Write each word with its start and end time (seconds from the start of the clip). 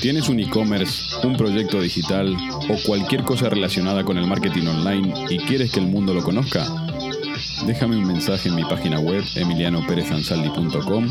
¿Tienes 0.00 0.30
un 0.30 0.40
e-commerce, 0.40 1.14
un 1.26 1.36
proyecto 1.36 1.78
digital 1.78 2.34
o 2.70 2.76
cualquier 2.86 3.22
cosa 3.22 3.50
relacionada 3.50 4.02
con 4.02 4.16
el 4.16 4.26
marketing 4.26 4.66
online 4.66 5.12
y 5.28 5.36
quieres 5.40 5.70
que 5.72 5.80
el 5.80 5.88
mundo 5.88 6.14
lo 6.14 6.22
conozca? 6.22 6.66
Déjame 7.66 7.98
un 7.98 8.06
mensaje 8.06 8.48
en 8.48 8.54
mi 8.54 8.64
página 8.64 8.98
web 8.98 9.22
emilianoperezansaldi.com 9.36 11.06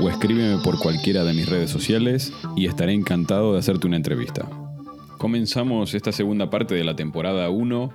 o 0.00 0.08
escríbeme 0.08 0.62
por 0.64 0.78
cualquiera 0.78 1.22
de 1.24 1.34
mis 1.34 1.50
redes 1.50 1.70
sociales 1.70 2.32
y 2.56 2.64
estaré 2.66 2.94
encantado 2.94 3.52
de 3.52 3.58
hacerte 3.58 3.86
una 3.86 3.96
entrevista. 3.96 4.48
Comenzamos 5.18 5.92
esta 5.92 6.10
segunda 6.10 6.48
parte 6.48 6.74
de 6.74 6.84
la 6.84 6.96
temporada 6.96 7.50
1 7.50 7.92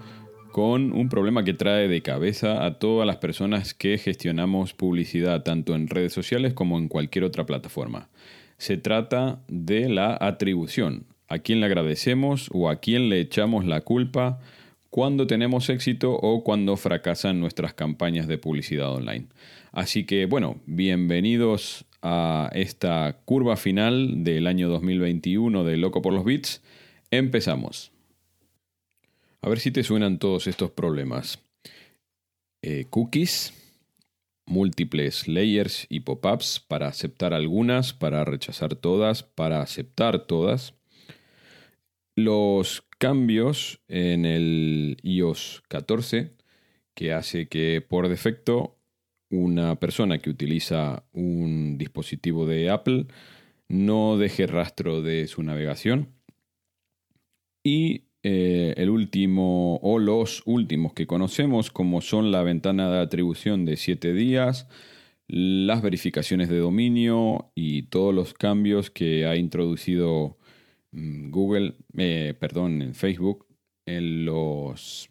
con 0.51 0.91
un 0.93 1.09
problema 1.09 1.43
que 1.43 1.55
trae 1.55 1.87
de 1.87 2.03
cabeza 2.03 2.63
a 2.65 2.77
todas 2.77 3.07
las 3.07 3.17
personas 3.17 3.73
que 3.73 3.97
gestionamos 3.97 4.73
publicidad 4.73 5.41
tanto 5.41 5.73
en 5.73 5.87
redes 5.87 6.13
sociales 6.13 6.53
como 6.53 6.77
en 6.77 6.87
cualquier 6.87 7.25
otra 7.25 7.47
plataforma. 7.47 8.09
Se 8.57 8.77
trata 8.77 9.41
de 9.47 9.89
la 9.89 10.17
atribución. 10.19 11.05
¿A 11.27 11.39
quién 11.39 11.59
le 11.59 11.65
agradecemos 11.65 12.49
o 12.53 12.69
a 12.69 12.77
quién 12.77 13.09
le 13.09 13.19
echamos 13.19 13.65
la 13.65 13.81
culpa 13.81 14.39
cuando 14.89 15.27
tenemos 15.27 15.69
éxito 15.69 16.13
o 16.13 16.43
cuando 16.43 16.77
fracasan 16.77 17.39
nuestras 17.39 17.73
campañas 17.73 18.27
de 18.27 18.37
publicidad 18.37 18.93
online? 18.93 19.27
Así 19.71 20.05
que 20.05 20.25
bueno, 20.25 20.61
bienvenidos 20.65 21.85
a 22.01 22.49
esta 22.53 23.17
curva 23.25 23.57
final 23.57 24.23
del 24.23 24.47
año 24.47 24.69
2021 24.69 25.63
de 25.63 25.77
Loco 25.77 26.01
por 26.01 26.13
los 26.13 26.23
Bits. 26.23 26.61
Empezamos. 27.11 27.91
A 29.41 29.49
ver 29.49 29.59
si 29.59 29.71
te 29.71 29.83
suenan 29.83 30.19
todos 30.19 30.47
estos 30.47 30.71
problemas. 30.71 31.39
Eh, 32.61 32.85
cookies, 32.89 33.53
múltiples 34.45 35.27
layers 35.27 35.87
y 35.89 36.01
pop-ups 36.01 36.59
para 36.59 36.87
aceptar 36.87 37.33
algunas, 37.33 37.93
para 37.93 38.23
rechazar 38.25 38.75
todas, 38.75 39.23
para 39.23 39.61
aceptar 39.61 40.27
todas. 40.27 40.75
Los 42.15 42.83
cambios 42.97 43.81
en 43.87 44.25
el 44.25 44.97
iOS 45.03 45.63
14 45.67 46.35
que 46.95 47.13
hace 47.13 47.47
que 47.47 47.81
por 47.81 48.07
defecto 48.07 48.79
una 49.29 49.75
persona 49.79 50.19
que 50.19 50.29
utiliza 50.29 51.03
un 51.11 51.77
dispositivo 51.77 52.47
de 52.47 52.69
Apple 52.69 53.07
no 53.67 54.17
deje 54.17 54.47
rastro 54.47 55.01
de 55.01 55.27
su 55.27 55.43
navegación. 55.43 56.15
Y 57.63 58.04
eh, 58.27 58.73
el 58.77 58.89
último 58.89 59.75
o 59.83 59.99
los 59.99 60.41
últimos 60.47 60.93
que 60.93 61.05
conocemos 61.05 61.69
como 61.69 62.01
son 62.01 62.31
la 62.31 62.41
ventana 62.41 62.89
de 62.89 62.97
atribución 62.97 63.65
de 63.65 63.77
7 63.77 64.13
días, 64.13 64.67
las 65.27 65.83
verificaciones 65.83 66.49
de 66.49 66.57
dominio 66.57 67.51
y 67.53 67.83
todos 67.83 68.15
los 68.15 68.33
cambios 68.33 68.89
que 68.89 69.27
ha 69.27 69.35
introducido 69.35 70.39
mm, 70.91 71.29
Google, 71.29 71.75
eh, 71.97 72.33
perdón, 72.39 72.81
en 72.81 72.95
Facebook 72.95 73.45
en 73.85 74.25
los 74.25 75.07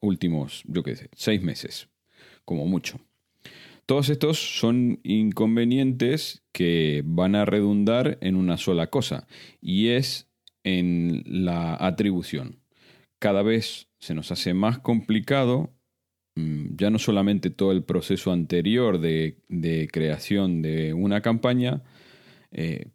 últimos, 0.00 0.64
yo 0.66 0.82
qué 0.82 0.96
sé, 0.96 1.10
seis 1.12 1.42
meses, 1.42 1.90
como 2.44 2.66
mucho. 2.66 2.98
Todos 3.86 4.08
estos 4.08 4.58
son 4.58 4.98
inconvenientes 5.04 6.42
que 6.50 7.04
van 7.06 7.36
a 7.36 7.44
redundar 7.44 8.18
en 8.20 8.34
una 8.34 8.56
sola 8.56 8.88
cosa 8.88 9.28
y 9.60 9.90
es 9.90 10.31
en 10.64 11.22
la 11.26 11.74
atribución. 11.74 12.60
Cada 13.18 13.42
vez 13.42 13.88
se 13.98 14.14
nos 14.14 14.32
hace 14.32 14.54
más 14.54 14.78
complicado 14.78 15.72
mm, 16.34 16.76
ya 16.76 16.90
no 16.90 16.98
solamente 16.98 17.50
todo 17.50 17.72
el 17.72 17.84
proceso 17.84 18.32
anterior 18.32 18.98
de, 18.98 19.38
de 19.48 19.88
creación 19.92 20.62
de 20.62 20.92
una 20.94 21.20
campaña, 21.20 21.82
eh, 22.50 22.86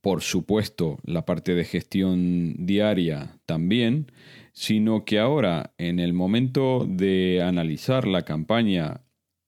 por 0.00 0.20
supuesto 0.20 0.98
la 1.04 1.24
parte 1.24 1.54
de 1.54 1.64
gestión 1.64 2.66
diaria 2.66 3.38
también, 3.46 4.12
sino 4.52 5.04
que 5.04 5.18
ahora 5.18 5.72
en 5.78 5.98
el 5.98 6.12
momento 6.12 6.86
de 6.86 7.42
analizar 7.42 8.06
la 8.06 8.22
campaña 8.22 9.00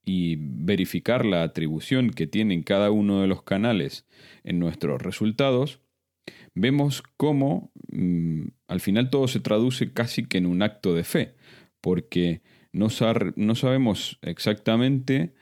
y 0.07 0.37
verificar 0.39 1.27
la 1.27 1.43
atribución 1.43 2.11
que 2.11 2.27
tienen 2.27 2.63
cada 2.63 2.91
uno 2.91 3.21
de 3.21 3.27
los 3.27 3.43
canales 3.43 4.07
en 4.45 4.59
nuestros 4.59 5.03
resultados, 5.03 5.81
vemos 6.55 7.03
cómo 7.17 7.71
mm, 7.89 8.49
al 8.69 8.81
final 8.81 9.11
todo 9.11 9.29
se 9.29 9.41
traduce 9.41 9.93
casi 9.93 10.27
que 10.27 10.39
en 10.39 10.47
un 10.47 10.63
acto 10.63 10.95
de 10.95 11.05
fe, 11.05 11.35
porque 11.81 12.43
no, 12.73 12.89
no 13.37 13.55
sabemos 13.55 14.19
exactamente 14.23 15.35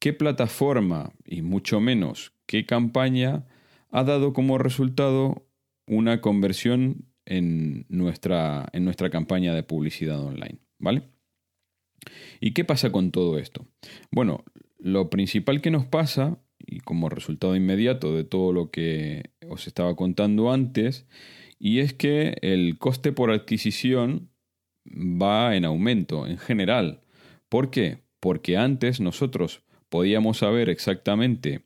qué 0.00 0.12
plataforma 0.12 1.12
y 1.24 1.42
mucho 1.42 1.80
menos 1.80 2.34
qué 2.46 2.66
campaña 2.66 3.46
ha 3.90 4.04
dado 4.04 4.32
como 4.32 4.58
resultado 4.58 5.46
una 5.86 6.20
conversión 6.20 7.06
en 7.24 7.86
nuestra, 7.88 8.68
en 8.72 8.84
nuestra 8.84 9.10
campaña 9.10 9.54
de 9.54 9.62
publicidad 9.62 10.20
online. 10.20 10.58
¿Vale? 10.78 11.04
¿Y 12.40 12.52
qué 12.52 12.64
pasa 12.64 12.90
con 12.90 13.12
todo 13.12 13.38
esto? 13.38 13.66
Bueno, 14.10 14.44
lo 14.78 15.10
principal 15.10 15.60
que 15.60 15.70
nos 15.70 15.86
pasa 15.86 16.38
y 16.66 16.80
como 16.80 17.08
resultado 17.08 17.56
inmediato 17.56 18.16
de 18.16 18.24
todo 18.24 18.52
lo 18.52 18.70
que 18.70 19.30
os 19.48 19.66
estaba 19.66 19.94
contando 19.96 20.52
antes, 20.52 21.06
y 21.58 21.78
es 21.80 21.94
que 21.94 22.36
el 22.42 22.78
coste 22.78 23.12
por 23.12 23.30
adquisición 23.30 24.30
va 24.86 25.54
en 25.54 25.64
aumento 25.64 26.26
en 26.26 26.38
general. 26.38 27.02
¿Por 27.48 27.70
qué? 27.70 28.02
Porque 28.20 28.56
antes 28.56 29.00
nosotros 29.00 29.62
podíamos 29.88 30.38
saber 30.38 30.68
exactamente 30.70 31.62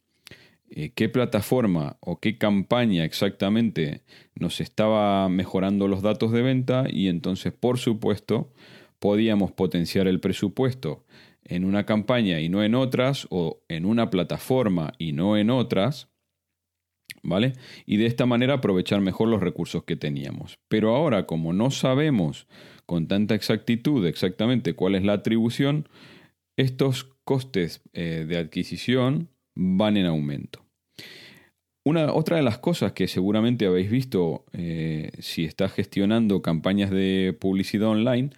eh, 0.68 0.90
qué 0.94 1.08
plataforma 1.08 1.96
o 2.00 2.18
qué 2.18 2.38
campaña 2.38 3.04
exactamente 3.04 4.02
nos 4.34 4.60
estaba 4.60 5.28
mejorando 5.28 5.86
los 5.86 6.02
datos 6.02 6.32
de 6.32 6.42
venta 6.42 6.86
y 6.90 7.06
entonces 7.06 7.52
por 7.52 7.78
supuesto 7.78 8.52
podíamos 8.98 9.52
potenciar 9.52 10.08
el 10.08 10.18
presupuesto 10.18 11.04
en 11.48 11.64
una 11.64 11.86
campaña 11.86 12.40
y 12.40 12.48
no 12.48 12.62
en 12.62 12.74
otras, 12.74 13.26
o 13.30 13.62
en 13.68 13.84
una 13.86 14.10
plataforma 14.10 14.92
y 14.98 15.12
no 15.12 15.36
en 15.36 15.50
otras, 15.50 16.08
¿vale? 17.22 17.54
Y 17.84 17.96
de 17.96 18.06
esta 18.06 18.26
manera 18.26 18.54
aprovechar 18.54 19.00
mejor 19.00 19.28
los 19.28 19.40
recursos 19.40 19.84
que 19.84 19.96
teníamos. 19.96 20.58
Pero 20.68 20.94
ahora, 20.94 21.26
como 21.26 21.52
no 21.52 21.70
sabemos 21.70 22.46
con 22.86 23.08
tanta 23.08 23.34
exactitud 23.34 24.06
exactamente 24.06 24.74
cuál 24.74 24.94
es 24.94 25.04
la 25.04 25.14
atribución, 25.14 25.88
estos 26.56 27.04
costes 27.24 27.82
eh, 27.92 28.24
de 28.26 28.38
adquisición 28.38 29.28
van 29.54 29.96
en 29.96 30.06
aumento. 30.06 30.64
Una, 31.84 32.12
otra 32.12 32.36
de 32.36 32.42
las 32.42 32.58
cosas 32.58 32.92
que 32.92 33.06
seguramente 33.06 33.66
habéis 33.66 33.90
visto 33.90 34.44
eh, 34.52 35.12
si 35.20 35.44
estás 35.44 35.72
gestionando 35.72 36.42
campañas 36.42 36.90
de 36.90 37.36
publicidad 37.38 37.88
online 37.88 38.30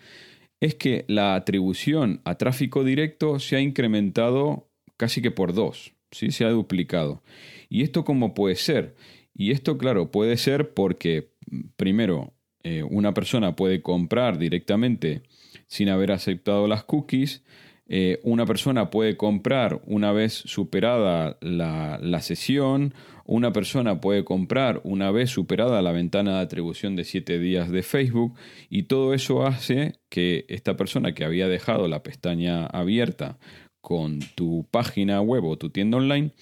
es 0.60 0.74
que 0.74 1.04
la 1.08 1.34
atribución 1.34 2.20
a 2.24 2.36
tráfico 2.36 2.84
directo 2.84 3.38
se 3.38 3.56
ha 3.56 3.60
incrementado 3.60 4.68
casi 4.96 5.22
que 5.22 5.30
por 5.30 5.54
dos, 5.54 5.92
¿sí? 6.10 6.30
se 6.30 6.44
ha 6.44 6.50
duplicado. 6.50 7.22
¿Y 7.68 7.82
esto 7.82 8.04
cómo 8.04 8.34
puede 8.34 8.56
ser? 8.56 8.96
Y 9.34 9.52
esto, 9.52 9.78
claro, 9.78 10.10
puede 10.10 10.36
ser 10.36 10.74
porque, 10.74 11.30
primero, 11.76 12.32
eh, 12.64 12.82
una 12.82 13.14
persona 13.14 13.54
puede 13.54 13.82
comprar 13.82 14.38
directamente 14.38 15.22
sin 15.68 15.88
haber 15.88 16.10
aceptado 16.10 16.66
las 16.66 16.82
cookies, 16.84 17.44
eh, 17.88 18.20
una 18.22 18.44
persona 18.44 18.90
puede 18.90 19.16
comprar 19.16 19.80
una 19.86 20.12
vez 20.12 20.34
superada 20.34 21.38
la, 21.40 21.98
la, 22.02 22.20
sesión, 22.20 22.92
una 23.24 23.52
persona 23.52 24.00
puede 24.00 24.24
comprar 24.24 24.82
una 24.84 25.10
vez 25.10 25.30
superada 25.30 25.80
la 25.80 25.92
ventana 25.92 26.36
de 26.36 26.40
atribución 26.42 26.96
de 26.96 27.04
7 27.04 27.38
días 27.38 27.70
de 27.70 27.82
Facebook 27.82 28.34
y 28.68 28.84
todo 28.84 29.14
eso 29.14 29.46
hace 29.46 29.94
que 30.10 30.44
esta 30.48 30.76
persona 30.76 31.14
que 31.14 31.24
había 31.24 31.48
dejado 31.48 31.88
la 31.88 32.02
pestaña 32.02 32.66
abierta 32.66 33.38
con 33.80 34.20
tu 34.34 34.66
página 34.70 35.22
web 35.22 35.44
o 35.44 35.56
tu 35.56 35.70
tienda 35.70 35.96
online, 35.96 36.32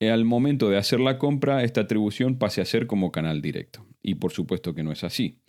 eh, 0.00 0.10
al 0.10 0.24
momento 0.24 0.70
de 0.70 0.78
hacer 0.78 0.98
la 0.98 1.18
compra 1.18 1.62
esta 1.62 1.82
atribución 1.82 2.38
pase 2.38 2.62
a 2.62 2.64
ser 2.64 2.86
como 2.86 3.12
canal 3.12 3.42
directo. 3.42 3.84
Y 4.02 4.14
por 4.14 4.32
supuesto 4.32 4.74
que 4.74 4.82
no 4.82 4.92
es 4.92 5.04
así. 5.04 5.40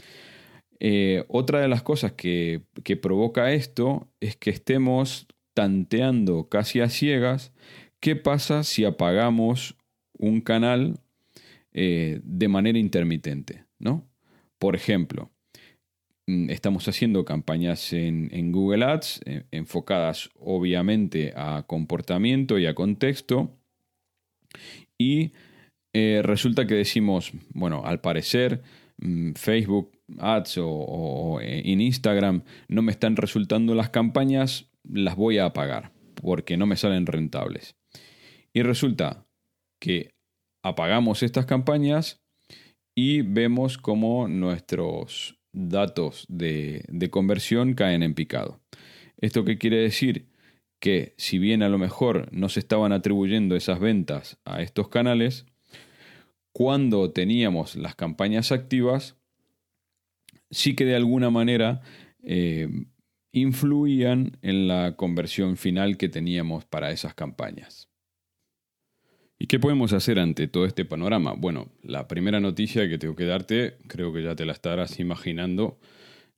Eh, 0.79 1.23
otra 1.27 1.61
de 1.61 1.67
las 1.67 1.83
cosas 1.83 2.13
que, 2.13 2.63
provoca 3.01 3.51
esto 3.51 4.09
es 4.19 4.35
que 4.35 4.49
estemos 4.49 5.27
tanteando 5.53 6.49
casi 6.49 6.81
a 6.81 6.89
ciegas 6.89 7.53
qué 8.01 8.15
pasa 8.15 8.63
si 8.63 8.83
apagamos 8.83 9.77
un 10.17 10.41
canal 10.41 10.99
eh, 11.71 12.19
de 12.23 12.47
manera 12.47 12.77
intermitente. 12.77 13.65
¿no? 13.79 14.05
Por 14.59 14.75
ejemplo, 14.75 15.31
mm, 16.27 16.49
estamos 16.49 16.87
haciendo 16.87 17.23
campañas 17.23 17.93
en, 17.93 18.51
Google 18.51 18.85
Ads 18.85 19.21
eh, 19.25 19.43
enfocadas 19.51 20.29
obviamente 20.35 21.33
a 21.35 21.63
comportamiento 21.67 22.59
y 22.59 22.65
a 22.65 22.75
contexto 22.75 23.57
y 24.97 25.31
resulta 25.93 26.67
que 26.67 26.73
decimos, 26.75 27.31
bueno, 27.53 27.83
al 27.85 28.01
parecer 28.01 28.61
mm, 28.97 29.31
Facebook 29.33 29.94
Ads 30.19 30.59
o, 30.61 31.39
en 31.41 31.81
Instagram 31.81 32.43
no 32.67 32.81
me 32.81 32.91
están 32.91 33.15
resultando 33.15 33.75
las 33.75 33.89
campañas, 33.89 34.69
las 34.83 35.15
voy 35.15 35.37
a 35.39 35.45
apagar 35.45 35.91
porque 36.15 36.57
no 36.57 36.65
me 36.65 36.77
salen 36.77 37.05
rentables. 37.05 37.75
Y 38.53 38.61
resulta 38.63 39.25
que 39.79 40.11
apagamos 40.63 41.23
estas 41.23 41.45
campañas 41.45 42.21
y 42.95 43.21
vemos 43.21 43.77
cómo 43.77 44.27
nuestros 44.27 45.37
datos 45.51 46.25
de, 46.29 46.83
de 46.87 47.09
conversión 47.09 47.73
caen 47.73 48.03
en 48.03 48.13
picado. 48.13 48.61
¿Esto 49.17 49.43
qué 49.43 49.57
quiere 49.57 49.77
decir? 49.77 50.27
Que 50.79 51.13
si 51.17 51.39
bien 51.39 51.63
a 51.63 51.69
lo 51.69 51.77
mejor 51.77 52.29
no 52.31 52.49
se 52.49 52.59
estaban 52.59 52.91
atribuyendo 52.91 53.55
esas 53.55 53.79
ventas 53.79 54.39
a 54.45 54.61
estos 54.61 54.87
canales, 54.89 55.45
cuando 56.53 57.11
teníamos 57.11 57.75
las 57.75 57.95
campañas 57.95 58.51
activas, 58.51 59.17
sí 60.55 60.73
que 60.73 60.85
de 60.85 60.95
alguna 60.95 61.29
manera 61.29 61.81
eh, 62.23 62.69
influían 63.33 64.37
en 64.41 64.69
la 64.69 64.95
conversión 64.95 65.57
final 65.57 65.97
que 65.97 66.07
teníamos 66.07 66.63
para 66.63 66.91
esas 66.91 67.13
campañas. 67.13 67.89
¿Y 69.37 69.47
qué 69.47 69.59
podemos 69.59 69.91
hacer 69.91 70.17
ante 70.17 70.47
todo 70.47 70.65
este 70.65 70.85
panorama? 70.85 71.33
Bueno, 71.37 71.67
la 71.83 72.07
primera 72.07 72.39
noticia 72.39 72.87
que 72.87 72.97
tengo 72.97 73.17
que 73.17 73.25
darte, 73.25 73.75
creo 73.87 74.13
que 74.13 74.23
ya 74.23 74.37
te 74.37 74.45
la 74.45 74.53
estarás 74.53 74.97
imaginando, 75.01 75.77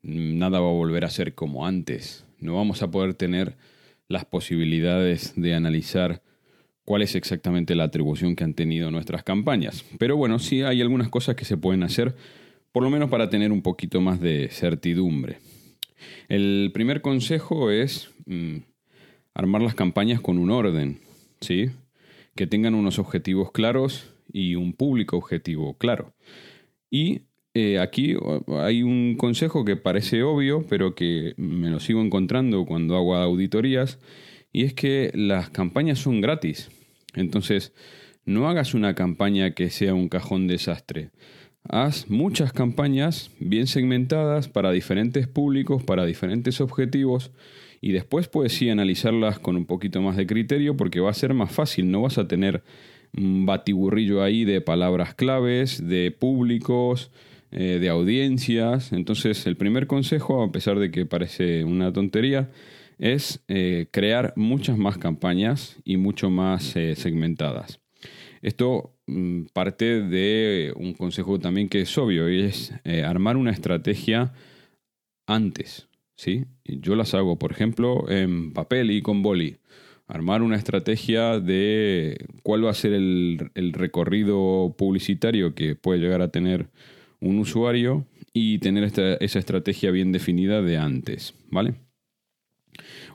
nada 0.01 0.59
va 0.59 0.67
a 0.67 0.73
volver 0.73 1.05
a 1.05 1.11
ser 1.11 1.35
como 1.35 1.67
antes. 1.67 2.25
No 2.39 2.55
vamos 2.55 2.81
a 2.81 2.89
poder 2.89 3.13
tener 3.13 3.55
las 4.07 4.25
posibilidades 4.25 5.33
de 5.35 5.53
analizar 5.53 6.23
cuál 6.85 7.03
es 7.03 7.13
exactamente 7.13 7.75
la 7.75 7.83
atribución 7.83 8.35
que 8.35 8.45
han 8.45 8.55
tenido 8.55 8.89
nuestras 8.89 9.21
campañas. 9.23 9.85
Pero 9.99 10.17
bueno, 10.17 10.39
sí 10.39 10.63
hay 10.63 10.81
algunas 10.81 11.09
cosas 11.09 11.35
que 11.35 11.45
se 11.45 11.57
pueden 11.57 11.83
hacer 11.83 12.15
por 12.71 12.83
lo 12.83 12.89
menos 12.89 13.09
para 13.09 13.29
tener 13.29 13.51
un 13.51 13.61
poquito 13.61 14.01
más 14.01 14.19
de 14.19 14.49
certidumbre. 14.51 15.39
El 16.27 16.71
primer 16.73 17.01
consejo 17.01 17.71
es 17.71 18.11
mm, 18.25 18.57
armar 19.33 19.61
las 19.61 19.75
campañas 19.75 20.21
con 20.21 20.37
un 20.37 20.51
orden, 20.51 20.99
¿sí? 21.41 21.69
Que 22.35 22.47
tengan 22.47 22.75
unos 22.75 22.99
objetivos 22.99 23.51
claros 23.51 24.13
y 24.31 24.55
un 24.55 24.73
público 24.73 25.17
objetivo 25.17 25.77
claro. 25.77 26.13
Y 26.89 27.21
eh, 27.53 27.79
aquí 27.79 28.15
hay 28.49 28.83
un 28.83 29.15
consejo 29.17 29.65
que 29.65 29.75
parece 29.75 30.21
obvio, 30.21 30.65
pero 30.69 30.93
que 30.93 31.33
me 31.37 31.69
lo 31.69 31.79
sigo 31.79 32.01
encontrando 32.01 32.65
cuando 32.65 32.95
hago 32.95 33.15
auditorías, 33.15 33.99
y 34.53 34.63
es 34.63 34.73
que 34.73 35.11
las 35.15 35.49
campañas 35.49 35.99
son 35.99 36.21
gratis. 36.21 36.69
Entonces, 37.15 37.73
no 38.25 38.47
hagas 38.47 38.73
una 38.73 38.93
campaña 38.93 39.51
que 39.51 39.69
sea 39.69 39.93
un 39.93 40.09
cajón 40.09 40.47
desastre. 40.47 41.09
Haz 41.69 42.09
muchas 42.09 42.53
campañas 42.53 43.31
bien 43.39 43.67
segmentadas 43.67 44.47
para 44.47 44.71
diferentes 44.71 45.27
públicos, 45.27 45.83
para 45.83 46.05
diferentes 46.05 46.61
objetivos 46.61 47.31
y 47.81 47.91
después 47.91 48.29
puedes 48.29 48.53
sí 48.53 48.69
analizarlas 48.69 49.39
con 49.39 49.57
un 49.57 49.65
poquito 49.65 50.01
más 50.01 50.15
de 50.15 50.25
criterio 50.25 50.77
porque 50.77 51.01
va 51.01 51.09
a 51.09 51.13
ser 51.13 51.33
más 51.33 51.51
fácil, 51.51 51.91
no 51.91 52.03
vas 52.03 52.17
a 52.17 52.27
tener 52.27 52.63
un 53.17 53.45
batiburrillo 53.45 54.23
ahí 54.23 54.45
de 54.45 54.61
palabras 54.61 55.13
claves, 55.13 55.85
de 55.85 56.11
públicos, 56.11 57.11
eh, 57.51 57.79
de 57.79 57.89
audiencias. 57.89 58.93
Entonces 58.93 59.45
el 59.45 59.57
primer 59.57 59.87
consejo, 59.87 60.43
a 60.43 60.51
pesar 60.51 60.79
de 60.79 60.89
que 60.89 61.05
parece 61.05 61.65
una 61.65 61.91
tontería, 61.91 62.49
es 62.97 63.43
eh, 63.47 63.87
crear 63.91 64.33
muchas 64.35 64.77
más 64.77 64.97
campañas 64.97 65.77
y 65.83 65.97
mucho 65.97 66.29
más 66.29 66.75
eh, 66.75 66.95
segmentadas. 66.95 67.79
Esto 68.41 68.96
parte 69.53 70.01
de 70.01 70.73
un 70.75 70.93
consejo 70.93 71.39
también 71.39 71.69
que 71.69 71.81
es 71.81 71.97
obvio 71.97 72.29
y 72.29 72.41
es 72.41 72.73
eh, 72.83 73.03
armar 73.03 73.37
una 73.37 73.51
estrategia 73.51 74.33
antes. 75.25 75.87
¿sí? 76.15 76.45
Yo 76.65 76.95
las 76.95 77.13
hago, 77.13 77.39
por 77.39 77.51
ejemplo, 77.51 78.09
en 78.09 78.53
papel 78.53 78.91
y 78.91 79.01
con 79.01 79.23
boli. 79.23 79.57
Armar 80.07 80.41
una 80.41 80.55
estrategia 80.55 81.39
de 81.39 82.25
cuál 82.43 82.65
va 82.65 82.71
a 82.71 82.73
ser 82.73 82.93
el, 82.93 83.51
recorrido 83.73 84.73
publicitario 84.77 85.53
que 85.53 85.75
puede 85.75 85.99
llegar 85.99 86.21
a 86.21 86.31
tener 86.31 86.69
un 87.19 87.39
usuario 87.39 88.05
y 88.31 88.59
tener 88.59 88.85
esa 88.85 89.39
estrategia 89.39 89.91
bien 89.91 90.13
definida 90.13 90.61
de 90.61 90.77
antes. 90.77 91.33
¿Vale? 91.49 91.75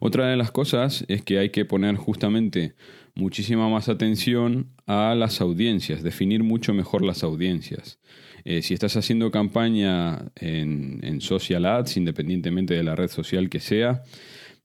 Otra 0.01 0.29
de 0.29 0.37
las 0.37 0.51
cosas 0.51 1.05
es 1.09 1.23
que 1.23 1.39
hay 1.39 1.51
que 1.51 1.65
poner 1.65 1.97
justamente 1.97 2.75
muchísima 3.15 3.69
más 3.69 3.89
atención 3.89 4.73
a 4.87 5.15
las 5.15 5.41
audiencias, 5.41 6.03
definir 6.03 6.43
mucho 6.43 6.73
mejor 6.75 7.05
las 7.05 7.23
audiencias. 7.23 7.99
Eh, 8.45 8.63
si 8.63 8.75
estás 8.75 8.97
haciendo 8.97 9.31
campaña 9.31 10.31
en, 10.37 11.21
social 11.21 11.65
ads, 11.67 11.97
independientemente 11.97 12.75
de 12.75 12.83
la 12.83 12.97
red 12.97 13.09
social 13.09 13.49
que 13.49 13.61
sea, 13.61 14.03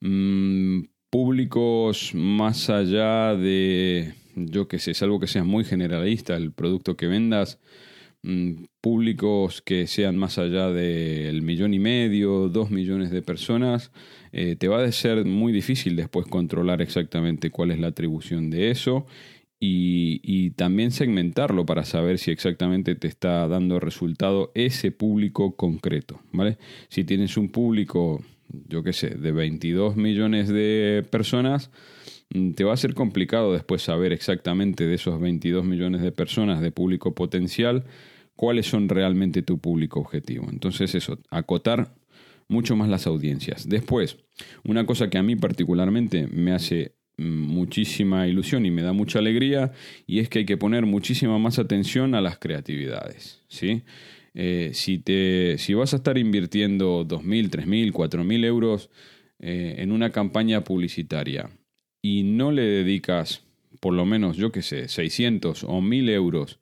mm, 0.01 0.81
públicos 1.09 2.11
más 2.13 2.69
allá 2.69 3.35
de, 3.35 4.13
yo 4.35 4.67
qué 4.67 4.79
sé, 4.79 4.91
es 4.91 5.03
algo 5.03 5.19
que 5.19 5.27
sea 5.27 5.43
muy 5.43 5.63
generalista, 5.63 6.35
el 6.35 6.51
producto 6.51 6.97
que 6.97 7.07
vendas, 7.07 7.59
públicos 8.81 9.61
que 9.61 9.87
sean 9.87 10.17
más 10.17 10.37
allá 10.37 10.69
del 10.71 11.41
millón 11.41 11.73
y 11.73 11.79
medio, 11.79 12.49
dos 12.49 12.71
millones 12.71 13.11
de 13.11 13.21
personas, 13.21 13.91
eh, 14.31 14.55
te 14.57 14.67
va 14.67 14.83
a 14.83 14.91
ser 14.91 15.25
muy 15.25 15.53
difícil 15.53 15.95
después 15.95 16.27
controlar 16.27 16.81
exactamente 16.81 17.51
cuál 17.51 17.71
es 17.71 17.79
la 17.79 17.87
atribución 17.87 18.49
de 18.49 18.71
eso 18.71 19.05
y, 19.59 20.51
también 20.51 20.91
segmentarlo 20.91 21.65
para 21.65 21.83
saber 21.83 22.19
si 22.19 22.31
exactamente 22.31 22.95
te 22.95 23.07
está 23.07 23.47
dando 23.47 23.79
resultado 23.79 24.51
ese 24.55 24.91
público 24.91 25.55
concreto. 25.55 26.19
¿vale? 26.31 26.57
Si 26.89 27.03
tienes 27.03 27.37
un 27.37 27.49
público, 27.49 28.23
yo 28.67 28.83
qué 28.83 28.93
sé, 28.93 29.09
de 29.09 29.31
22 29.31 29.95
millones 29.95 30.47
de 30.49 31.05
personas, 31.09 31.71
mm, 32.33 32.51
te 32.51 32.63
va 32.63 32.73
a 32.73 32.77
ser 32.77 32.93
complicado 32.93 33.53
después 33.53 33.81
saber 33.81 34.13
exactamente 34.13 34.85
de 34.85 34.95
esos 34.95 35.19
22 35.19 35.65
millones 35.65 36.01
de 36.01 36.11
personas 36.11 36.61
de 36.61 36.71
público 36.71 37.13
potencial 37.15 37.85
cuáles 38.37 38.67
son 38.67 38.87
realmente 38.87 39.41
tu 39.41 39.59
público 39.59 39.99
objetivo. 39.99 40.47
Entonces 40.49 40.95
eso, 40.95 41.19
acotar 41.29 41.93
mucho 42.47 42.77
más 42.77 42.87
las 42.87 43.07
audiencias. 43.07 43.67
Después, 43.67 44.17
una 44.63 44.85
cosa 44.85 45.09
que 45.09 45.17
a 45.17 45.23
mí 45.23 45.35
particularmente 45.35 46.27
me 46.27 46.53
hace 46.53 46.95
mm, 47.17 47.23
muchísima 47.23 48.27
ilusión 48.27 48.65
y 48.65 48.71
me 48.71 48.83
da 48.83 48.93
mucha 48.93 49.19
alegría 49.19 49.73
y 50.05 50.19
es 50.19 50.29
que 50.29 50.39
hay 50.39 50.45
que 50.45 50.55
poner 50.55 50.85
muchísima 50.85 51.37
más 51.39 51.59
atención 51.59 52.15
a 52.15 52.21
las 52.21 52.37
creatividades. 52.37 53.43
¿sí? 53.49 53.81
Eh, 54.33 54.69
si, 54.73 54.99
te, 54.99 55.57
si 55.57 55.73
vas 55.73 55.93
a 55.93 55.97
estar 55.97 56.17
invirtiendo 56.17 57.05
2.000, 57.05 57.49
3.000, 57.49 57.91
4.000 57.91 58.45
euros 58.45 58.89
eh, 59.39 59.75
en 59.79 59.91
una 59.91 60.11
campaña 60.11 60.63
publicitaria 60.63 61.49
y 62.01 62.23
no 62.23 62.51
le 62.51 62.61
dedicas 62.61 63.43
por 63.79 63.93
lo 63.93 64.05
menos, 64.05 64.37
yo 64.37 64.51
qué 64.51 64.61
sé, 64.61 64.87
600 64.87 65.63
o 65.63 65.81
1.000 65.81 66.09
euros 66.11 66.59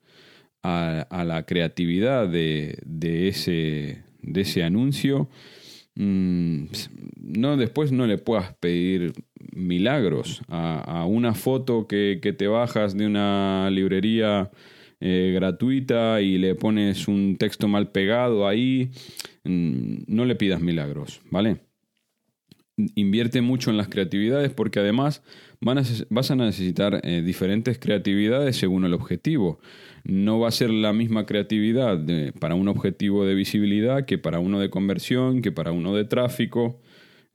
a, 0.62 1.24
la 1.24 1.46
creatividad 1.46 2.28
de, 2.28 2.78
de, 2.84 3.28
ese, 3.28 4.02
de 4.22 4.40
ese 4.40 4.62
anuncio, 4.64 5.28
Mm, 5.96 6.66
no, 7.16 7.56
después 7.56 7.90
no 7.90 8.06
le 8.06 8.18
puedas 8.18 8.54
pedir 8.56 9.12
milagros 9.52 10.42
a, 10.48 11.06
una 11.06 11.34
foto 11.34 11.86
que, 11.88 12.20
te 12.36 12.46
bajas 12.46 12.96
de 12.96 13.06
una 13.06 13.70
librería 13.70 14.50
eh, 15.00 15.32
gratuita 15.34 16.20
y 16.20 16.36
le 16.36 16.54
pones 16.54 17.08
un 17.08 17.36
texto 17.38 17.66
mal 17.66 17.90
pegado 17.92 18.46
ahí. 18.46 18.90
Mm, 19.44 20.04
no 20.06 20.26
le 20.26 20.36
pidas 20.36 20.60
milagros, 20.60 21.22
¿vale? 21.30 21.58
Invierte 22.94 23.40
mucho 23.40 23.70
en 23.70 23.78
las 23.78 23.88
creatividades 23.88 24.52
porque 24.52 24.80
además 24.80 25.22
vas 25.60 26.30
a 26.30 26.36
necesitar 26.36 27.00
eh, 27.04 27.22
diferentes 27.22 27.78
creatividades 27.78 28.56
según 28.56 28.84
el 28.84 28.92
objetivo 28.92 29.58
no 30.08 30.38
va 30.38 30.48
a 30.48 30.52
ser 30.52 30.70
la 30.70 30.92
misma 30.92 31.26
creatividad 31.26 32.00
para 32.38 32.54
un 32.54 32.68
objetivo 32.68 33.26
de 33.26 33.34
visibilidad 33.34 34.04
que 34.04 34.18
para 34.18 34.38
uno 34.38 34.60
de 34.60 34.70
conversión, 34.70 35.42
que 35.42 35.50
para 35.50 35.72
uno 35.72 35.94
de 35.94 36.04
tráfico. 36.04 36.80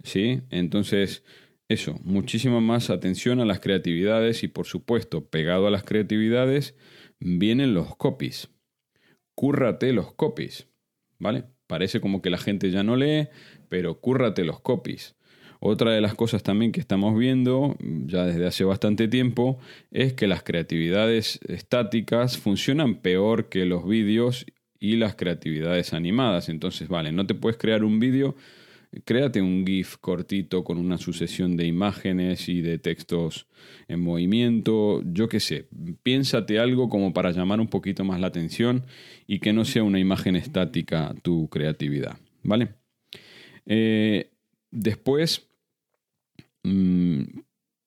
¿sí? 0.03 0.41
Entonces, 0.49 1.23
eso, 1.67 1.99
muchísima 2.03 2.61
más 2.61 2.89
atención 2.89 3.41
a 3.41 3.45
las 3.45 3.59
creatividades 3.59 4.43
y 4.43 4.47
por 4.47 4.67
supuesto, 4.67 5.29
pegado 5.29 5.67
a 5.67 5.71
las 5.71 5.83
creatividades, 5.83 6.75
vienen 7.19 7.73
los 7.73 7.95
copies. 7.97 8.49
Cúrrate 9.35 9.91
los 9.91 10.13
copies, 10.13 10.69
¿vale? 11.19 11.45
Parece 11.67 11.99
como 11.99 12.21
que 12.21 12.29
la 12.29 12.37
gente 12.37 12.71
ya 12.71 12.83
no 12.83 12.95
lee, 12.95 13.27
pero 13.69 13.99
cúrrate 13.99 14.45
los 14.45 14.61
copies. 14.61 15.15
Otra 15.63 15.91
de 15.91 16.01
las 16.01 16.15
cosas 16.15 16.41
también 16.41 16.71
que 16.71 16.79
estamos 16.79 17.15
viendo 17.15 17.77
ya 18.07 18.25
desde 18.25 18.47
hace 18.47 18.63
bastante 18.63 19.07
tiempo 19.07 19.59
es 19.91 20.13
que 20.13 20.25
las 20.25 20.41
creatividades 20.41 21.39
estáticas 21.47 22.39
funcionan 22.39 22.95
peor 22.95 23.47
que 23.47 23.65
los 23.65 23.87
vídeos 23.87 24.47
y 24.79 24.95
las 24.95 25.13
creatividades 25.13 25.93
animadas. 25.93 26.49
Entonces, 26.49 26.87
vale, 26.87 27.11
no 27.11 27.27
te 27.27 27.35
puedes 27.35 27.59
crear 27.59 27.83
un 27.83 27.99
vídeo, 27.99 28.35
créate 29.05 29.39
un 29.43 29.63
GIF 29.63 29.97
cortito 29.97 30.63
con 30.63 30.79
una 30.79 30.97
sucesión 30.97 31.55
de 31.55 31.67
imágenes 31.67 32.49
y 32.49 32.61
de 32.61 32.79
textos 32.79 33.45
en 33.87 33.99
movimiento, 33.99 35.03
yo 35.05 35.29
qué 35.29 35.39
sé, 35.39 35.67
piénsate 36.01 36.57
algo 36.57 36.89
como 36.89 37.13
para 37.13 37.29
llamar 37.29 37.59
un 37.59 37.67
poquito 37.67 38.03
más 38.03 38.19
la 38.19 38.27
atención 38.27 38.83
y 39.27 39.37
que 39.37 39.53
no 39.53 39.63
sea 39.63 39.83
una 39.83 39.99
imagen 39.99 40.35
estática 40.35 41.13
tu 41.21 41.49
creatividad, 41.49 42.17
¿vale? 42.41 42.69
Eh, 43.67 44.31
después, 44.71 45.50
mm, 46.63 47.23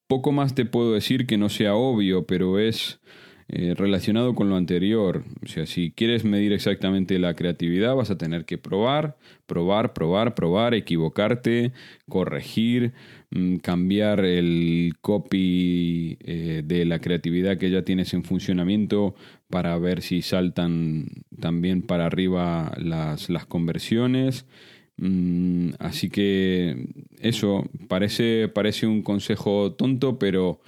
poco 0.08 0.32
más 0.32 0.54
te 0.54 0.64
puedo 0.64 0.94
decir 0.94 1.26
que 1.26 1.38
no 1.38 1.48
sea 1.48 1.74
obvio, 1.74 2.26
pero 2.26 2.58
es 2.58 3.00
eh, 3.48 3.74
relacionado 3.76 4.34
con 4.34 4.48
lo 4.48 4.56
anterior. 4.56 5.22
O 5.44 5.46
sea, 5.46 5.66
si 5.66 5.90
quieres 5.90 6.24
medir 6.24 6.52
exactamente 6.52 7.18
la 7.18 7.34
creatividad, 7.34 7.94
vas 7.94 8.10
a 8.10 8.16
tener 8.16 8.46
que 8.46 8.56
probar, 8.56 9.18
probar, 9.46 9.92
probar, 9.92 10.34
probar, 10.34 10.74
equivocarte, 10.74 11.72
corregir, 12.08 12.94
mm, 13.30 13.56
cambiar 13.56 14.24
el 14.24 14.94
copy 15.02 16.16
eh, 16.20 16.62
de 16.64 16.84
la 16.86 17.00
creatividad 17.00 17.58
que 17.58 17.70
ya 17.70 17.82
tienes 17.82 18.14
en 18.14 18.24
funcionamiento 18.24 19.14
para 19.50 19.76
ver 19.78 20.00
si 20.00 20.22
saltan 20.22 21.08
también 21.38 21.82
para 21.82 22.06
arriba 22.06 22.72
las, 22.78 23.28
las 23.28 23.44
conversiones. 23.44 24.46
Mm, 24.96 25.70
así 25.78 26.08
que 26.10 26.88
eso 27.20 27.64
parece, 27.88 28.48
parece 28.48 28.86
un 28.86 29.02
consejo 29.02 29.72
tonto, 29.72 30.18
pero 30.18 30.60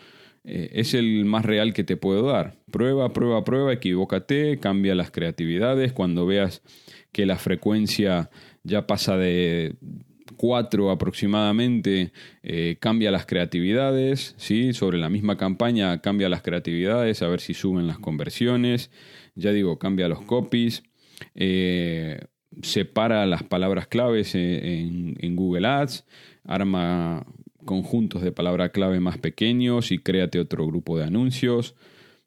eh, 0.44 0.70
es 0.74 0.94
el 0.94 1.24
más 1.24 1.44
real 1.44 1.72
que 1.72 1.84
te 1.84 1.96
puedo 1.96 2.26
dar. 2.26 2.56
Prueba, 2.70 3.12
prueba, 3.12 3.44
prueba, 3.44 3.72
equivócate, 3.72 4.58
cambia 4.58 4.94
las 4.94 5.10
creatividades. 5.10 5.92
Cuando 5.92 6.26
veas 6.26 6.62
que 7.12 7.26
la 7.26 7.36
frecuencia 7.38 8.30
ya 8.62 8.86
pasa 8.86 9.16
de 9.16 9.76
4 10.36 10.90
aproximadamente, 10.90 12.12
eh, 12.42 12.76
cambia 12.80 13.10
las 13.10 13.26
creatividades, 13.26 14.34
¿sí? 14.38 14.72
sobre 14.72 14.98
la 14.98 15.08
misma 15.08 15.36
campaña 15.36 16.00
cambia 16.00 16.28
las 16.28 16.42
creatividades, 16.42 17.22
a 17.22 17.28
ver 17.28 17.40
si 17.40 17.54
suben 17.54 17.86
las 17.86 17.98
conversiones, 17.98 18.90
ya 19.34 19.52
digo, 19.52 19.78
cambia 19.78 20.08
los 20.08 20.22
copies, 20.22 20.82
eh, 21.34 22.20
separa 22.62 23.26
las 23.26 23.42
palabras 23.42 23.86
claves 23.86 24.34
en, 24.34 25.16
en 25.18 25.36
Google 25.36 25.66
Ads, 25.66 26.04
arma 26.44 27.26
conjuntos 27.66 28.22
de 28.22 28.32
palabra 28.32 28.70
clave 28.70 29.00
más 29.00 29.18
pequeños 29.18 29.92
y 29.92 29.98
créate 29.98 30.38
otro 30.38 30.66
grupo 30.66 30.96
de 30.96 31.04
anuncios. 31.04 31.74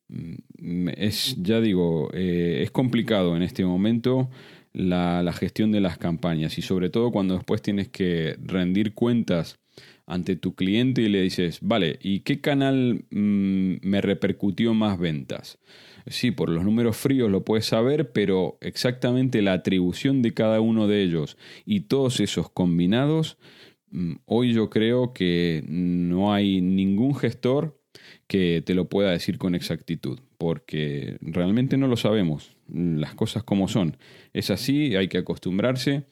Mm, 0.09 0.89
es, 0.98 1.36
ya 1.41 1.62
digo, 1.62 2.09
eh, 2.13 2.59
es 2.62 2.69
complicado 2.69 3.36
en 3.36 3.41
este 3.41 3.65
momento 3.65 4.29
la, 4.74 5.33
gestión 5.33 5.71
de 5.71 5.81
las 5.81 5.98
campañas 5.98 6.57
y 6.59 6.62
sobre 6.62 6.89
todo 6.89 7.12
cuando 7.12 7.36
después 7.36 7.62
tienes 7.63 7.88
que 7.88 8.38
rendir 8.43 8.93
cuentas 8.93 9.57
ante 10.09 10.35
tu 10.35 10.55
cliente 10.55 11.01
y 11.01 11.09
le 11.09 11.21
dices, 11.21 11.59
vale, 11.61 11.99
¿y 12.01 12.21
qué 12.21 12.41
canal 12.41 13.05
mm, 13.09 13.75
me 13.81 14.01
repercutió 14.01 14.73
más 14.73 14.99
ventas? 14.99 15.59
Sí, 16.07 16.31
por 16.31 16.49
los 16.49 16.63
números 16.63 16.97
fríos 16.97 17.29
lo 17.29 17.45
puedes 17.45 17.65
saber, 17.65 18.11
pero 18.11 18.57
exactamente 18.61 19.41
la 19.41 19.53
atribución 19.53 20.21
de 20.21 20.33
cada 20.33 20.59
uno 20.59 20.87
de 20.87 21.03
ellos 21.03 21.37
y 21.65 21.81
todos 21.81 22.19
esos 22.19 22.49
combinados 22.49 23.37
Mm, 23.91 24.15
hoy 24.25 24.53
yo 24.53 24.69
creo 24.69 25.13
que 25.13 25.63
no 25.67 26.33
hay 26.33 26.61
ningún 26.61 27.15
gestor 27.15 27.79
que 28.27 28.61
te 28.65 28.75
lo 28.75 28.87
pueda 28.89 29.11
decir 29.11 29.37
con 29.37 29.55
exactitud, 29.55 30.19
porque 30.37 31.17
realmente 31.21 31.77
no 31.77 31.87
lo 31.87 31.97
sabemos, 31.97 32.55
las 32.67 33.15
cosas 33.15 33.43
como 33.43 33.67
son. 33.67 33.97
Es 34.33 34.51
así, 34.51 34.95
hay 34.95 35.07
que 35.07 35.17
acostumbrarse, 35.17 36.05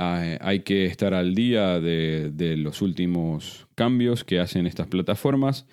hay 0.00 0.60
que 0.60 0.86
estar 0.86 1.14
al 1.14 1.34
día 1.34 1.80
de, 1.80 2.30
de 2.32 2.56
los 2.56 2.82
últimos 2.82 3.68
cambios 3.74 4.24
que 4.24 4.40
hacen 4.40 4.66
estas 4.66 4.86
plataformas, 4.86 5.66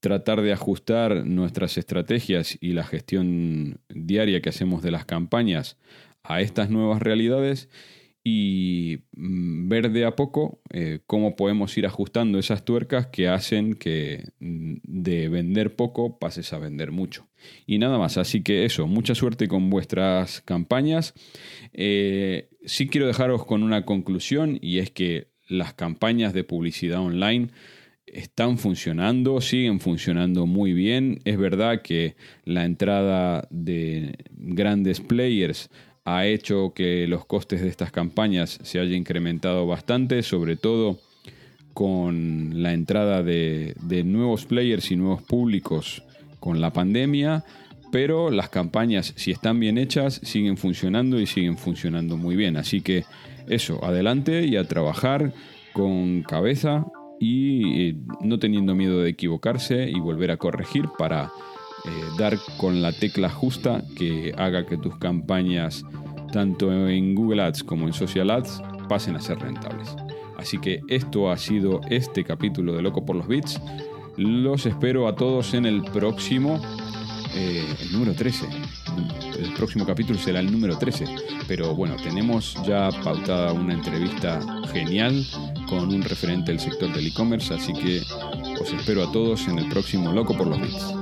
tratar 0.00 0.42
de 0.42 0.52
ajustar 0.52 1.24
nuestras 1.26 1.78
estrategias 1.78 2.58
y 2.60 2.72
la 2.72 2.84
gestión 2.84 3.80
diaria 3.88 4.40
que 4.40 4.48
hacemos 4.48 4.82
de 4.82 4.90
las 4.90 5.04
campañas 5.04 5.78
a 6.24 6.40
estas 6.40 6.70
nuevas 6.70 7.00
realidades 7.00 7.68
y 8.24 9.00
mm, 9.16 9.68
ver 9.68 9.90
de 9.90 10.04
a 10.04 10.14
poco 10.14 10.60
eh, 10.70 11.00
cómo 11.06 11.34
podemos 11.34 11.76
ir 11.76 11.86
ajustando 11.86 12.38
esas 12.38 12.64
tuercas 12.64 13.08
que 13.08 13.28
hacen 13.28 13.74
que 13.74 14.30
mm, 14.38 14.76
de 14.84 15.28
vender 15.28 15.74
poco 15.74 16.18
pases 16.18 16.52
a 16.52 16.58
vender 16.58 16.92
mucho. 16.92 17.26
Y 17.66 17.78
nada 17.78 17.98
más, 17.98 18.18
así 18.18 18.42
que 18.42 18.64
eso, 18.64 18.86
mucha 18.86 19.14
suerte 19.14 19.48
con 19.48 19.70
vuestras 19.70 20.40
campañas. 20.42 21.14
Eh, 21.72 22.48
sí 22.64 22.88
quiero 22.88 23.06
dejaros 23.06 23.44
con 23.44 23.62
una 23.62 23.84
conclusión 23.84 24.58
y 24.60 24.78
es 24.78 24.90
que 24.90 25.32
las 25.48 25.74
campañas 25.74 26.32
de 26.32 26.44
publicidad 26.44 27.00
online 27.00 27.48
están 28.06 28.58
funcionando, 28.58 29.40
siguen 29.40 29.80
funcionando 29.80 30.46
muy 30.46 30.72
bien. 30.72 31.20
Es 31.24 31.38
verdad 31.38 31.82
que 31.82 32.14
la 32.44 32.64
entrada 32.64 33.48
de 33.50 34.16
grandes 34.30 35.00
players 35.00 35.70
ha 36.04 36.26
hecho 36.26 36.72
que 36.74 37.06
los 37.06 37.24
costes 37.24 37.62
de 37.62 37.68
estas 37.68 37.92
campañas 37.92 38.58
se 38.62 38.80
haya 38.80 38.96
incrementado 38.96 39.66
bastante, 39.66 40.22
sobre 40.22 40.56
todo 40.56 40.98
con 41.74 42.62
la 42.62 42.72
entrada 42.72 43.22
de, 43.22 43.74
nuevos 44.04 44.44
players 44.46 44.90
y 44.90 44.96
nuevos 44.96 45.22
públicos 45.22 46.02
con 46.40 46.60
la 46.60 46.72
pandemia, 46.72 47.44
pero 47.90 48.30
las 48.30 48.48
campañas, 48.48 49.14
si 49.16 49.30
están 49.30 49.60
bien 49.60 49.78
hechas, 49.78 50.20
siguen 50.22 50.56
funcionando 50.56 51.20
y 51.20 51.26
siguen 51.26 51.56
funcionando 51.56 52.16
muy 52.16 52.36
bien. 52.36 52.56
Así 52.56 52.80
que 52.80 53.04
eso, 53.48 53.84
adelante 53.84 54.44
y 54.44 54.56
a 54.56 54.64
trabajar 54.64 55.32
con 55.72 56.22
cabeza 56.22 56.86
y 57.20 57.90
eh, 57.90 57.96
no 58.20 58.38
teniendo 58.38 58.74
miedo 58.74 59.00
de 59.00 59.10
equivocarse 59.10 59.88
y 59.88 60.00
volver 60.00 60.30
a 60.30 60.36
corregir 60.36 60.86
para 60.98 61.30
eh, 61.84 61.90
dar 62.16 62.38
con 62.58 62.80
la 62.80 62.92
tecla 62.92 63.28
justa 63.28 63.82
que 63.96 64.32
haga 64.38 64.66
que 64.66 64.76
tus 64.76 64.96
campañas, 64.98 65.84
tanto 66.32 66.88
en 66.88 67.14
Google 67.14 67.42
Ads 67.42 67.64
como 67.64 67.86
en 67.86 67.92
Social 67.92 68.30
Ads, 68.30 68.62
pasen 68.88 69.16
a 69.16 69.20
ser 69.20 69.38
rentables. 69.38 69.96
Así 70.36 70.58
que 70.58 70.80
esto 70.88 71.30
ha 71.30 71.36
sido 71.36 71.80
este 71.88 72.24
capítulo 72.24 72.74
de 72.74 72.82
Loco 72.82 73.04
por 73.04 73.16
los 73.16 73.26
Bits. 73.26 73.60
Los 74.16 74.66
espero 74.66 75.08
a 75.08 75.14
todos 75.14 75.54
en 75.54 75.66
el 75.66 75.82
próximo, 75.82 76.60
eh, 77.34 77.64
el 77.80 77.92
número 77.92 78.14
13. 78.14 78.48
El 79.38 79.52
próximo 79.54 79.86
capítulo 79.86 80.18
será 80.18 80.40
el 80.40 80.50
número 80.52 80.76
13. 80.76 81.06
Pero 81.48 81.74
bueno, 81.74 81.96
tenemos 81.96 82.56
ya 82.66 82.90
pautada 83.02 83.52
una 83.52 83.74
entrevista 83.74 84.40
genial 84.72 85.24
con 85.68 85.92
un 85.92 86.02
referente 86.02 86.52
del 86.52 86.60
sector 86.60 86.92
del 86.92 87.06
e-commerce, 87.06 87.54
así 87.54 87.72
que 87.72 88.02
os 88.60 88.72
espero 88.72 89.02
a 89.02 89.10
todos 89.12 89.48
en 89.48 89.58
el 89.58 89.68
próximo 89.68 90.12
Loco 90.12 90.36
por 90.36 90.46
los 90.46 90.60
Bits. 90.60 91.01